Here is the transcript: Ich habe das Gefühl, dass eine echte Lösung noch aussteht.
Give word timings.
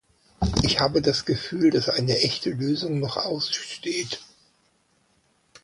Ich 0.63 0.79
habe 0.79 1.03
das 1.03 1.25
Gefühl, 1.25 1.69
dass 1.69 1.87
eine 1.87 2.17
echte 2.21 2.49
Lösung 2.49 2.99
noch 2.99 3.17
aussteht. 3.17 4.23